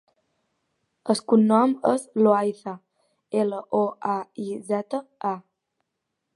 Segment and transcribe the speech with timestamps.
[1.13, 2.75] El cognom és Loaiza:
[3.43, 3.85] ela, o,
[4.17, 5.39] a, i, zeta, a.